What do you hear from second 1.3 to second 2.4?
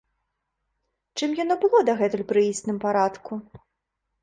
яно было дагэтуль